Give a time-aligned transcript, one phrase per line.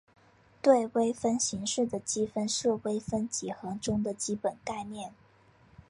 [0.63, 5.13] 对微分形式的积分是微分几何中的基本概念。